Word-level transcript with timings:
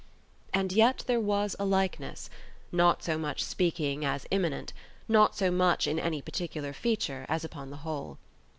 And 0.51 0.71
yet 0.71 1.03
there 1.05 1.19
was 1.19 1.55
a 1.59 1.63
likeness, 1.63 2.27
not 2.71 3.03
so 3.03 3.19
much 3.19 3.43
speaking 3.43 4.03
as 4.03 4.25
immanent, 4.31 4.73
not 5.07 5.35
so 5.35 5.51
much 5.51 5.85
in 5.85 5.99
any 5.99 6.23
particular 6.23 6.73
feature 6.73 7.27
as 7.29 7.45
upon 7.45 7.69
the 7.69 7.77
whole. 7.85 8.17